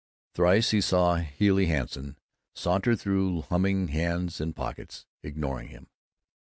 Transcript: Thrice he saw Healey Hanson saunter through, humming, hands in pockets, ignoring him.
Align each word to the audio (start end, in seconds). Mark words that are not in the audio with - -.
Thrice 0.33 0.71
he 0.71 0.81
saw 0.81 1.17
Healey 1.17 1.67
Hanson 1.67 2.17
saunter 2.55 2.95
through, 2.95 3.41
humming, 3.41 3.89
hands 3.89 4.41
in 4.41 4.51
pockets, 4.53 5.05
ignoring 5.21 5.67
him. 5.67 5.89